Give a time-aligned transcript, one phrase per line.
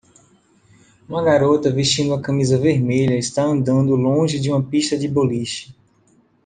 [1.07, 5.75] Uma garota vestindo uma camisa vermelha está andando longe de uma pista de boliche.